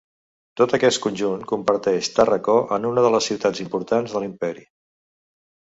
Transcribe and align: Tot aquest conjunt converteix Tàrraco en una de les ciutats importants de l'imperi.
Tot 0.61 0.71
aquest 0.77 0.99
conjunt 1.03 1.43
converteix 1.51 2.11
Tàrraco 2.15 2.57
en 2.79 2.91
una 2.93 3.05
de 3.09 3.13
les 3.19 3.31
ciutats 3.33 3.65
importants 3.69 4.17
de 4.17 4.25
l'imperi. 4.27 4.69